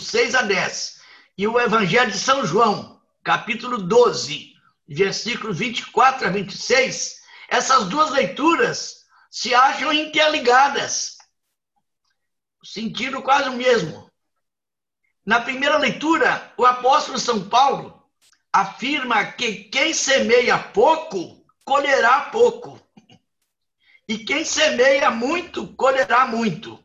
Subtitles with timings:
[0.00, 1.00] 6 a 10,
[1.36, 4.54] e o Evangelho de São João, capítulo 12,
[4.88, 11.16] versículos 24 a 26, essas duas leituras se acham interligadas.
[12.64, 14.10] Sentido quase o mesmo.
[15.24, 18.02] Na primeira leitura, o apóstolo São Paulo
[18.52, 22.80] afirma que quem semeia pouco, colherá pouco.
[24.08, 26.84] E quem semeia muito, colherá muito.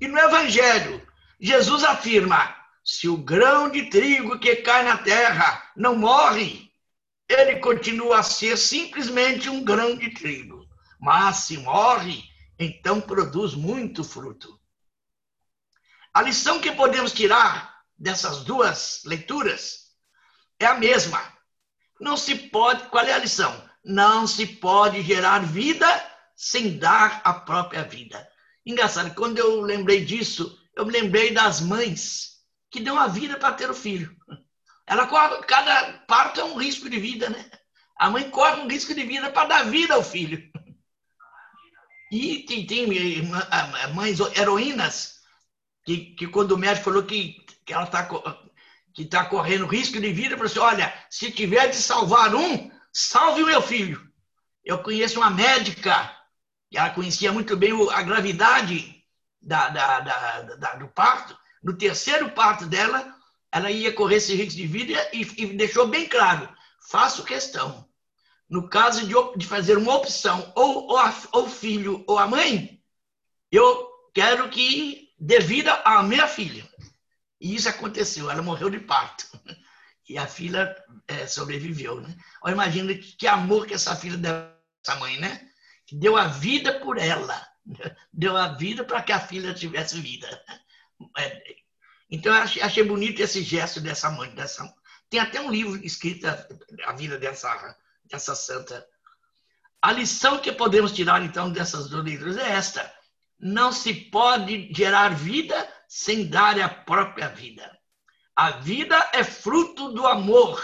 [0.00, 1.06] E no Evangelho,
[1.40, 6.72] Jesus afirma: se o grão de trigo que cai na terra não morre,
[7.28, 10.66] ele continua a ser simplesmente um grão de trigo.
[10.98, 12.24] Mas se morre,
[12.58, 14.58] então produz muito fruto.
[16.12, 19.92] A lição que podemos tirar dessas duas leituras
[20.58, 21.22] é a mesma.
[22.00, 23.68] Não se pode, qual é a lição?
[23.84, 25.86] Não se pode gerar vida
[26.34, 28.26] sem dar a própria vida.
[28.64, 32.38] Engraçado, quando eu lembrei disso, eu me lembrei das mães
[32.70, 34.16] que dão a vida para ter o filho.
[34.86, 37.50] Ela corre, cada parto é um risco de vida, né?
[37.98, 40.40] A mãe corre um risco de vida para dar vida ao filho.
[42.12, 42.86] E tem, tem
[43.92, 45.16] mães heroínas
[45.84, 48.08] que, que quando o médico falou que, que ela está
[48.94, 53.42] que tá correndo risco de vida, falou assim, olha, se tiver de salvar um, salve
[53.42, 54.08] o meu filho.
[54.64, 56.16] Eu conheço uma médica,
[56.72, 58.97] ela conhecia muito bem a gravidade
[59.40, 61.36] da, da, da, do parto.
[61.62, 63.14] No terceiro parto dela,
[63.50, 66.48] ela ia correr esse risco de vida e, e deixou bem claro:
[66.88, 67.88] faço questão.
[68.48, 70.88] No caso de, de fazer uma opção, ou,
[71.34, 72.82] o filho ou a mãe,
[73.52, 76.66] eu quero que dê vida à minha filha.
[77.40, 79.26] E isso aconteceu, ela morreu de parto.
[80.08, 80.74] E a filha
[81.06, 82.00] é, sobreviveu.
[82.00, 82.16] Né?
[82.42, 84.32] Olha, imagina que amor que essa filha deu
[84.82, 85.46] essa mãe, né?
[85.86, 87.46] Que deu a vida por ela.
[88.12, 90.44] Deu a vida para que a filha tivesse vida.
[91.16, 91.56] É,
[92.10, 94.34] então, eu achei, bonito esse gesto dessa mãe.
[94.34, 94.72] Dessa...
[95.10, 98.86] Tem até um livro escrito a vida dessa, dessa santa.
[99.80, 102.92] A lição que podemos tirar, então, dessas duas leituras é esta.
[103.38, 107.78] Não se pode gerar vida sem dar a própria vida.
[108.34, 110.62] A vida é fruto do amor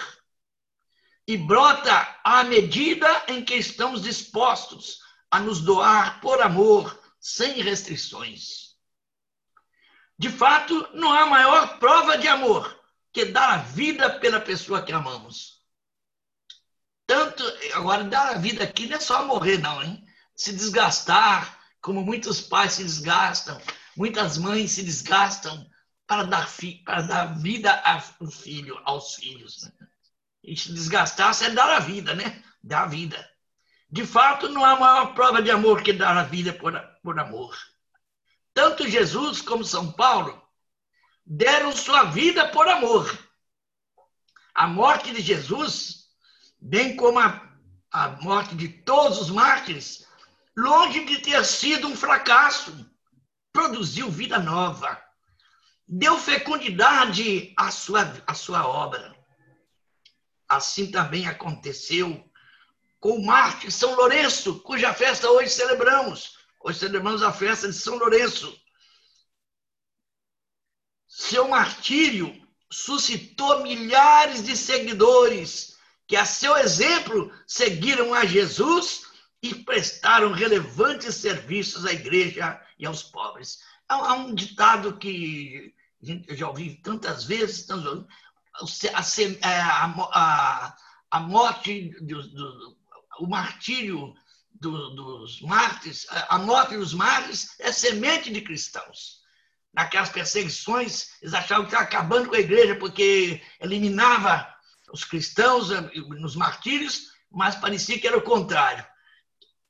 [1.27, 5.01] e brota à medida em que estamos dispostos
[5.35, 8.77] a nos doar por amor, sem restrições.
[10.17, 12.81] De fato, não há maior prova de amor
[13.13, 15.61] que dar a vida pela pessoa que amamos.
[17.05, 20.07] Tanto, agora, dar a vida aqui não é só morrer, não, hein?
[20.37, 23.61] Se desgastar, como muitos pais se desgastam,
[23.97, 25.69] muitas mães se desgastam
[26.07, 26.49] para dar,
[26.85, 29.65] para dar vida ao filho, aos filhos.
[29.65, 29.73] Né?
[30.45, 32.41] E se desgastar é dar a vida, né?
[32.63, 33.34] Dar a vida.
[33.95, 37.57] De fato, não há maior prova de amor que dar a vida por, por amor.
[38.53, 40.43] Tanto Jesus como São Paulo
[41.25, 43.17] deram sua vida por amor.
[44.53, 46.09] A morte de Jesus,
[46.61, 47.41] bem como a,
[47.93, 50.05] a morte de todos os mártires,
[50.57, 52.91] longe de ter sido um fracasso,
[53.53, 55.01] produziu vida nova,
[55.87, 59.17] deu fecundidade à sua, à sua obra.
[60.49, 62.29] Assim também aconteceu
[63.05, 66.39] com o mártir São Lourenço, cuja festa hoje celebramos.
[66.59, 68.59] Hoje celebramos a festa de São Lourenço.
[71.07, 72.35] Seu martírio
[72.71, 75.77] suscitou milhares de seguidores
[76.09, 79.03] que, a seu exemplo, seguiram a Jesus
[79.43, 83.59] e prestaram relevantes serviços à igreja e aos pobres.
[83.87, 85.75] Há um ditado que
[86.27, 87.69] eu já ouvi tantas vezes,
[89.43, 89.85] a,
[90.15, 90.77] a,
[91.11, 92.84] a morte, do, do,
[93.19, 94.15] o martírio
[94.53, 99.23] do, dos mártires, a morte dos mártires é semente de cristãos.
[99.73, 104.55] Naquelas perseguições, eles achavam que estava acabando com a igreja porque eliminava
[104.93, 105.81] os cristãos eh,
[106.21, 108.87] nos martírios, mas parecia que era o contrário.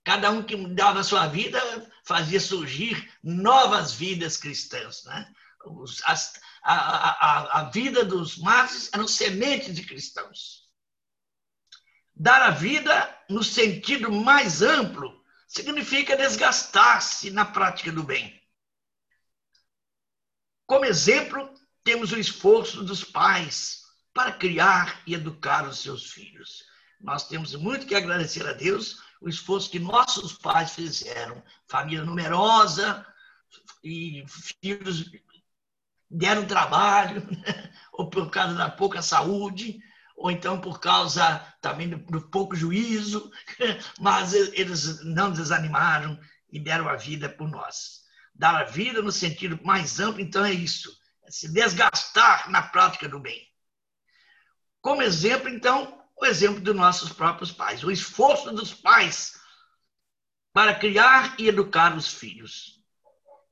[0.05, 1.59] Cada um que dava a sua vida
[2.05, 5.03] fazia surgir novas vidas cristãs.
[5.05, 5.33] Né?
[6.05, 10.65] As, a, a, a vida dos mártires eram sementes de cristãos.
[12.15, 18.41] Dar a vida, no sentido mais amplo, significa desgastar-se na prática do bem.
[20.67, 23.83] Como exemplo, temos o esforço dos pais
[24.13, 26.65] para criar e educar os seus filhos.
[27.01, 31.43] Nós temos muito que agradecer a Deus o esforço que nossos pais fizeram.
[31.67, 33.07] Família numerosa
[33.83, 35.11] e filhos
[36.11, 37.23] deram trabalho,
[37.93, 39.81] ou por causa da pouca saúde,
[40.25, 43.31] ou então por causa também do, do pouco juízo,
[44.01, 46.19] mas eles não desanimaram
[46.51, 48.05] e deram a vida por nós.
[48.35, 50.99] Dar a vida no sentido mais amplo, então, é isso:
[51.29, 53.47] se desgastar na prática do bem.
[54.81, 59.39] Como exemplo, então, o exemplo dos nossos próprios pais, o esforço dos pais
[60.55, 62.83] para criar e educar os filhos.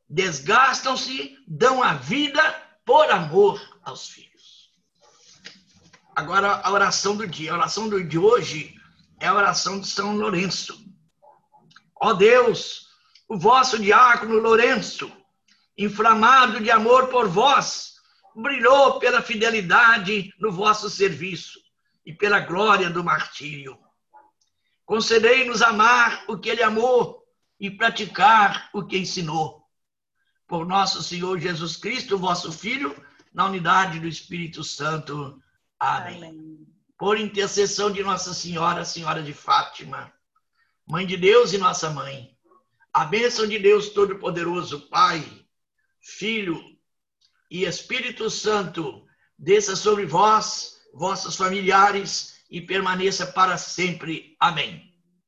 [0.09, 2.41] Desgastam-se, dão a vida
[2.83, 4.32] por amor aos filhos.
[6.15, 7.53] Agora, a oração do dia.
[7.53, 8.75] A oração do de hoje
[9.19, 10.85] é a oração de São Lourenço.
[11.97, 12.89] Ó Deus,
[13.29, 15.11] o vosso diácono Lourenço,
[15.77, 17.95] inflamado de amor por vós,
[18.35, 21.59] brilhou pela fidelidade no vosso serviço
[22.05, 23.79] e pela glória do martírio.
[24.85, 27.23] Concedei-nos amar o que ele amou
[27.59, 29.63] e praticar o que ensinou.
[30.47, 32.95] Por nosso Senhor Jesus Cristo, vosso Filho,
[33.33, 35.41] na unidade do Espírito Santo.
[35.83, 36.17] Amém.
[36.17, 36.67] Amém.
[36.97, 40.13] Por intercessão de Nossa Senhora, Senhora de Fátima,
[40.87, 42.37] Mãe de Deus e nossa mãe,
[42.93, 45.25] a bênção de Deus Todo-Poderoso, Pai,
[46.01, 46.63] Filho
[47.51, 49.05] e Espírito Santo,
[49.37, 54.37] desça sobre vós, vossos familiares e permaneça para sempre.
[54.39, 54.92] Amém.